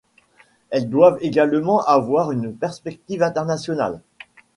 [0.71, 4.01] Elles doivent également avoir une perspective internationale.